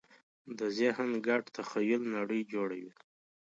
[0.57, 2.91] د ذهن ګډ تخیل نړۍ جوړوي.